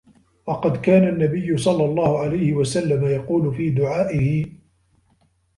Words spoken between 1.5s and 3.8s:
صَلَّى اللَّهُ عَلَيْهِ وَسَلَّمَ يَقُولُ فِي